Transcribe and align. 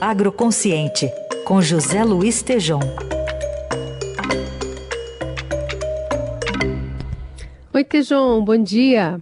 Agroconsciente, 0.00 1.10
com 1.44 1.62
José 1.62 2.04
Luiz 2.04 2.42
Tejom. 2.42 2.80
Oi, 7.72 7.84
Tejom, 7.84 8.44
bom 8.44 8.62
dia. 8.62 9.20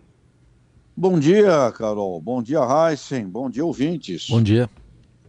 Bom 0.97 1.19
dia, 1.19 1.73
Carol. 1.77 2.21
Bom 2.21 2.43
dia, 2.43 2.61
Heisen. 2.61 3.27
Bom 3.27 3.49
dia, 3.49 3.65
ouvintes. 3.65 4.29
Bom 4.29 4.43
dia. 4.43 4.69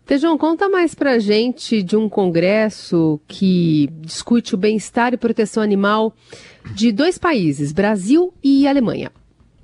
Tejão, 0.05 0.37
conta 0.37 0.69
mais 0.69 0.93
pra 0.93 1.17
gente 1.17 1.81
de 1.81 1.95
um 1.95 2.07
congresso 2.07 3.19
que 3.27 3.89
discute 4.01 4.53
o 4.53 4.57
bem-estar 4.57 5.13
e 5.13 5.17
proteção 5.17 5.63
animal 5.63 6.13
de 6.75 6.91
dois 6.91 7.17
países, 7.17 7.71
Brasil 7.71 8.31
e 8.43 8.67
Alemanha. 8.67 9.11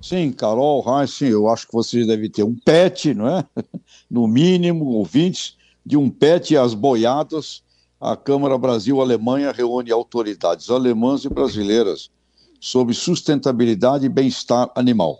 Sim, 0.01 0.31
Carol, 0.31 0.83
Heisen, 0.87 1.29
eu 1.29 1.47
acho 1.47 1.67
que 1.67 1.73
você 1.73 2.03
deve 2.05 2.27
ter 2.27 2.43
um 2.43 2.55
pet, 2.55 3.13
não 3.13 3.27
é? 3.27 3.45
No 4.09 4.27
mínimo, 4.27 4.85
ouvintes, 4.87 5.55
de 5.85 5.97
um 5.97 6.09
pet 6.09 6.55
às 6.55 6.73
boiadas. 6.73 7.63
A 7.99 8.15
Câmara 8.15 8.57
Brasil-Alemanha 8.57 9.51
reúne 9.51 9.91
autoridades 9.91 10.69
alemãs 10.69 11.23
e 11.23 11.29
brasileiras 11.29 12.09
sobre 12.59 12.93
sustentabilidade 12.93 14.05
e 14.05 14.09
bem-estar 14.09 14.71
animal. 14.75 15.19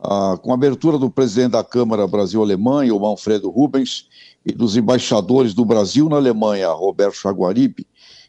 Ah, 0.00 0.38
com 0.40 0.52
a 0.52 0.54
abertura 0.54 0.96
do 0.96 1.10
presidente 1.10 1.52
da 1.52 1.64
Câmara 1.64 2.06
Brasil-Alemanha, 2.06 2.94
o 2.94 3.00
Manfredo 3.00 3.50
Rubens, 3.50 4.06
e 4.46 4.52
dos 4.52 4.76
embaixadores 4.76 5.52
do 5.52 5.64
Brasil 5.64 6.08
na 6.08 6.16
Alemanha, 6.16 6.68
Roberto 6.70 7.16
Chaguaribe, 7.16 7.86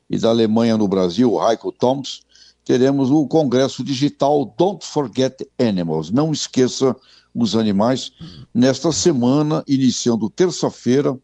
e 0.10 0.18
da 0.18 0.30
Alemanha 0.30 0.76
no 0.76 0.88
Brasil, 0.88 1.38
Heiko 1.40 1.72
Toms, 1.72 2.22
teremos 2.66 3.12
o 3.12 3.28
Congresso 3.28 3.84
Digital 3.84 4.54
Don't 4.58 4.84
Forget 4.86 5.48
Animals, 5.60 6.10
não 6.10 6.32
esqueça 6.32 6.96
os 7.34 7.56
animais, 7.56 8.12
nesta 8.54 8.92
semana, 8.92 9.64
iniciando 9.68 10.30
terça-feira 10.30 11.18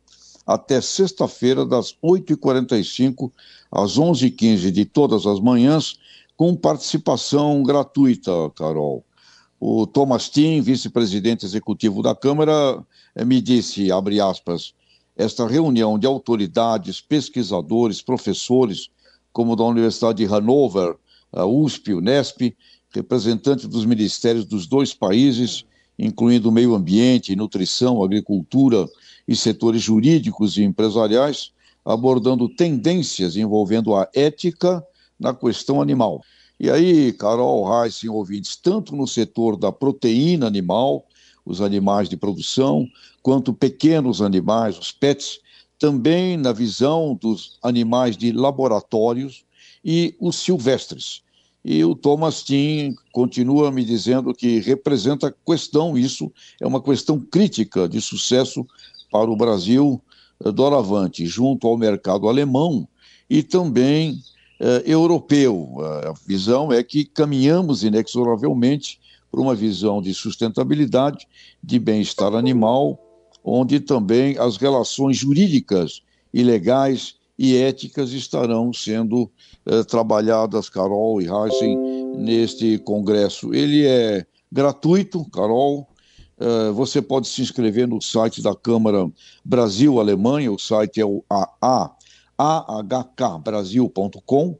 até 0.45 0.80
sexta-feira, 0.80 1.66
das 1.66 1.95
8h45 2.04 3.31
às 3.72 3.97
11h15 3.97 4.72
de 4.72 4.86
todas 4.86 5.25
as 5.25 5.39
manhãs, 5.39 5.97
com 6.38 6.56
participação 6.56 7.64
gratuita, 7.64 8.31
Carol. 8.56 9.03
O 9.59 9.88
Thomas 9.88 10.30
Tim, 10.30 10.61
vice-presidente 10.61 11.45
executivo 11.45 12.03
da 12.03 12.14
Câmara, 12.14 12.84
eh, 13.16 13.25
me 13.25 13.42
disse, 13.42 13.92
abre 13.92 14.19
aspas, 14.19 14.73
esta 15.16 15.47
reunião 15.47 15.97
de 15.97 16.06
autoridades, 16.06 17.00
pesquisadores, 17.00 18.02
professores, 18.02 18.89
como 19.31 19.56
da 19.56 19.64
Universidade 19.64 20.17
de 20.19 20.25
Hannover, 20.25 20.97
a 21.31 21.45
USP, 21.45 21.94
Unesp, 21.94 22.53
representantes 22.89 23.66
dos 23.67 23.86
ministérios 23.86 24.45
dos 24.45 24.67
dois 24.67 24.94
países, 24.94 25.66
incluindo 25.97 26.51
meio 26.51 26.75
ambiente, 26.75 27.35
nutrição, 27.35 28.03
agricultura 28.03 28.88
e 29.27 29.35
setores 29.35 29.81
jurídicos 29.81 30.57
e 30.57 30.63
empresariais, 30.63 31.51
abordando 31.83 32.49
tendências 32.49 33.35
envolvendo 33.35 33.95
a 33.95 34.07
ética 34.13 34.85
na 35.19 35.33
questão 35.33 35.81
animal. 35.81 36.21
E 36.59 36.69
aí, 36.69 37.11
Carol, 37.13 37.69
Reis 37.69 37.95
e 37.97 38.09
ouvintes, 38.09 38.55
tanto 38.55 38.95
no 38.95 39.07
setor 39.07 39.57
da 39.57 39.71
proteína 39.71 40.47
animal, 40.47 41.05
os 41.45 41.61
animais 41.61 42.09
de 42.09 42.17
produção, 42.17 42.88
quanto 43.21 43.53
pequenos 43.53 44.21
animais, 44.21 44.77
os 44.79 44.91
pets, 44.91 45.39
também 45.77 46.38
na 46.38 46.53
visão 46.53 47.13
dos 47.13 47.57
animais 47.61 48.16
de 48.16 48.31
laboratórios 48.31 49.43
e 49.83 50.16
os 50.19 50.38
silvestres. 50.38 51.25
E 51.67 51.83
o 51.83 51.95
Thomas 51.95 52.44
Tim 52.44 52.94
continua 53.11 53.71
me 53.71 53.83
dizendo 53.83 54.35
que 54.35 54.59
representa 54.59 55.35
questão, 55.44 55.97
isso 55.97 56.31
é 56.61 56.67
uma 56.67 56.80
questão 56.80 57.19
crítica 57.19 57.89
de 57.89 57.99
sucesso 57.99 58.63
para 59.11 59.31
o 59.31 59.35
Brasil 59.35 59.99
eh, 60.45 60.52
doravante, 60.52 61.25
junto 61.25 61.66
ao 61.66 61.75
mercado 61.75 62.30
alemão 62.30 62.88
e 63.27 63.41
também 63.41 64.19
eh, 64.59 64.83
europeu. 64.85 65.77
A 65.81 66.13
visão 66.27 66.72
é 66.72 66.83
que 66.83 67.03
caminhamos 67.03 67.83
inexoravelmente 67.83 69.00
para 69.31 69.41
uma 69.41 69.56
visão 69.56 70.03
de 70.03 70.13
sustentabilidade, 70.13 71.28
de 71.63 71.79
bem-estar 71.79 72.35
animal, 72.35 73.00
onde 73.44 73.79
também 73.79 74.38
as 74.38 74.57
relações 74.57 75.17
jurídicas 75.17 76.03
e 76.31 76.44
legais 76.44 77.16
e 77.38 77.57
éticas 77.57 78.12
estarão 78.12 78.72
sendo 78.72 79.29
eh, 79.66 79.84
trabalhadas, 79.84 80.69
Carol 80.69 81.22
e 81.22 81.28
Heisen, 81.28 81.78
neste 82.18 82.78
congresso. 82.79 83.53
Ele 83.53 83.85
é 83.85 84.25
gratuito, 84.51 85.23
Carol. 85.29 85.88
Eh, 86.40 86.72
você 86.72 87.01
pode 87.01 87.28
se 87.28 87.41
inscrever 87.41 87.88
no 87.88 88.01
site 88.01 88.41
da 88.41 88.56
Câmara 88.56 89.09
Brasil-Alemanha, 89.44 90.51
o 90.51 90.59
site 90.59 91.01
é 91.01 91.06
o 91.06 91.23
AA, 91.29 91.91
ahkbrasil.com, 92.38 94.57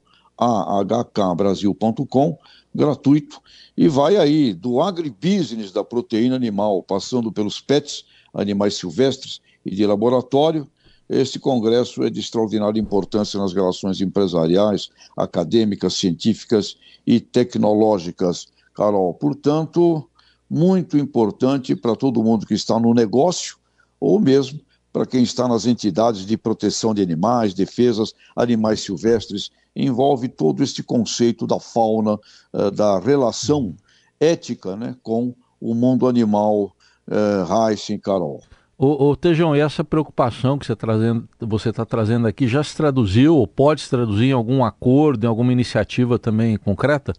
gratuito, 2.74 3.42
e 3.78 3.88
vai 3.88 4.18
aí 4.18 4.54
do 4.54 4.82
agribusiness 4.82 5.72
da 5.72 5.84
proteína 5.84 6.36
animal, 6.36 6.84
passando 6.84 7.32
pelos 7.32 7.62
pets, 7.62 8.04
animais 8.34 8.76
silvestres 8.76 9.40
e 9.66 9.74
de 9.74 9.86
laboratório. 9.86 10.68
Este 11.10 11.40
congresso 11.40 12.04
é 12.04 12.10
de 12.10 12.20
extraordinária 12.20 12.80
importância 12.80 13.40
nas 13.40 13.54
relações 13.54 14.02
empresariais, 14.02 14.90
acadêmicas, 15.16 15.94
científicas 15.94 16.78
e 17.06 17.20
tecnológicas, 17.20 18.48
Carol. 18.74 19.14
Portanto, 19.14 20.10
muito 20.50 20.98
importante 20.98 21.76
para 21.76 21.96
todo 21.96 22.24
mundo 22.24 22.46
que 22.46 22.54
está 22.54 22.80
no 22.80 22.94
negócio 22.94 23.58
ou 24.00 24.20
mesmo 24.20 24.60
para 24.92 25.06
quem 25.06 25.24
está 25.24 25.48
nas 25.48 25.66
entidades 25.66 26.26
de 26.26 26.38
proteção 26.38 26.94
de 26.94 27.02
animais, 27.02 27.54
defesas, 27.54 28.14
animais 28.34 28.80
silvestres, 28.80 29.52
envolve 29.76 30.30
todo 30.30 30.64
este 30.64 30.82
conceito 30.82 31.46
da 31.46 31.60
fauna, 31.60 32.18
eh, 32.54 32.72
da 32.72 32.98
relação 32.98 33.76
ética 34.20 34.78
né, 34.78 34.96
com 35.04 35.36
o 35.60 35.74
mundo 35.74 36.08
animal, 36.08 36.76
uh, 37.08 37.70
Heisen, 37.70 37.98
Carol. 38.00 38.42
Ô, 38.78 39.10
ô 39.10 39.16
Tejão, 39.16 39.56
e 39.56 39.60
essa 39.60 39.84
preocupação 39.86 40.58
que 40.58 40.66
você 40.66 40.74
está 40.74 40.86
trazendo, 40.86 41.30
tá 41.74 41.86
trazendo 41.86 42.28
aqui 42.28 42.46
já 42.48 42.62
se 42.62 42.76
traduziu 42.76 43.38
ou 43.38 43.48
pode 43.48 43.82
se 43.82 43.90
traduzir 43.90 44.26
em 44.26 44.32
algum 44.34 44.66
acordo, 44.66 45.24
em 45.24 45.28
alguma 45.28 45.54
iniciativa 45.54 46.20
também 46.20 46.58
concreta? 46.58 47.14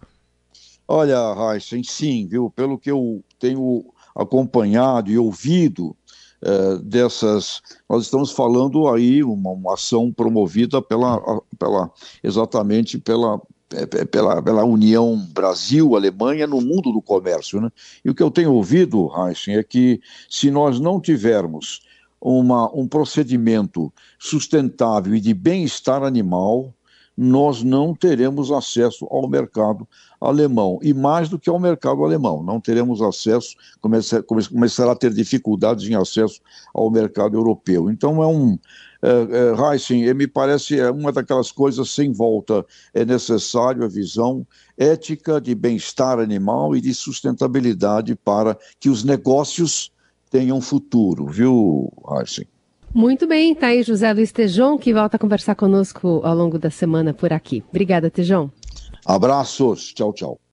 Olha, 0.87 1.17
Heisen, 1.55 1.83
sim, 1.83 2.27
viu? 2.28 2.50
Pelo 2.50 2.78
que 2.78 2.91
eu 2.91 3.25
tenho 3.39 3.84
acompanhado 4.15 5.11
e 5.11 5.19
ouvido 5.19 5.97
é, 6.43 6.77
dessas. 6.78 7.62
Nós 7.88 8.05
estamos 8.05 8.31
falando 8.33 8.88
aí 8.88 9.25
uma, 9.25 9.50
uma 9.50 9.75
ação 9.75 10.12
promovida 10.12 10.83
pela, 10.83 11.19
pela 11.59 11.91
exatamente 12.23 12.99
pela, 12.99 13.41
pela, 14.10 14.43
pela 14.43 14.65
União 14.65 15.16
Brasil-Alemanha 15.32 16.47
no 16.47 16.60
mundo 16.60 16.93
do 16.93 17.03
comércio. 17.03 17.60
Né? 17.60 17.71
E 18.04 18.10
o 18.10 18.15
que 18.15 18.22
eu 18.22 18.31
tenho 18.31 18.53
ouvido, 18.53 19.10
Heisen, 19.16 19.56
é 19.56 19.62
que 19.62 20.00
se 20.28 20.50
nós 20.50 20.78
não 20.78 21.00
tivermos 21.00 21.82
uma, 22.21 22.71
um 22.75 22.88
procedimento 22.88 23.93
sustentável 24.19 25.15
e 25.15 25.21
de 25.21 25.34
bem-estar 25.34 26.03
animal, 26.03 26.72
nós 27.16 27.62
não 27.62 27.94
teremos 27.94 28.53
acesso 28.53 29.06
ao 29.10 29.26
mercado 29.28 29.88
alemão. 30.21 30.78
E 30.82 30.93
mais 30.93 31.28
do 31.28 31.38
que 31.38 31.49
ao 31.49 31.59
mercado 31.59 32.05
alemão, 32.05 32.43
não 32.43 32.60
teremos 32.60 33.00
acesso, 33.00 33.56
começar, 33.81 34.22
começará 34.22 34.93
a 34.93 34.97
ter 34.97 35.12
dificuldades 35.15 35.88
em 35.88 35.94
acesso 35.94 36.41
ao 36.75 36.91
mercado 36.91 37.37
europeu. 37.37 37.91
Então 37.91 38.22
é 38.22 38.26
um. 38.26 38.59
É, 39.06 40.09
é, 40.09 40.15
me 40.15 40.27
parece 40.27 40.81
é 40.81 40.91
uma 40.91 41.12
daquelas 41.12 41.53
coisas 41.53 41.91
sem 41.91 42.12
volta. 42.12 42.67
É 42.93 43.05
necessário 43.05 43.84
a 43.84 43.89
visão 43.89 44.44
ética 44.77 45.41
de 45.41 45.55
bem-estar 45.55 46.19
animal 46.19 46.75
e 46.75 46.81
de 46.81 46.93
sustentabilidade 46.93 48.17
para 48.17 48.59
que 48.81 48.89
os 48.89 49.05
negócios 49.05 49.93
tenham 50.28 50.61
futuro, 50.61 51.27
viu, 51.27 51.93
Heisen? 52.11 52.49
Muito 52.93 53.27
bem, 53.27 53.55
tá 53.55 53.69
aí 53.69 53.83
José 53.83 54.12
Luiz 54.12 54.32
Tejon, 54.32 54.79
que 54.79 54.93
volta 54.93 55.17
a 55.17 55.20
conversar 55.20 55.55
conosco 55.55 56.20
ao 56.25 56.35
longo 56.35 56.58
da 56.58 56.70
semana 56.70 57.14
por 57.14 57.32
aqui. 57.32 57.62
Obrigada, 57.69 58.11
Tejon. 58.11 58.50
Abraços, 59.05 59.93
tchau, 59.93 60.12
tchau. 60.12 60.45